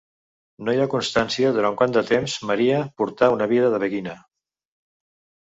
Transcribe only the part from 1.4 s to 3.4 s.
durant quant de temps Maria portà